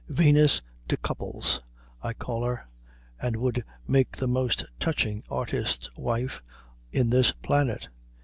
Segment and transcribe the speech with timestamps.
[0.09, 1.59] Venus de Copples,
[2.01, 2.67] I call her,
[3.21, 6.41] and would make the most touching artist's wife
[6.91, 7.87] in this planet.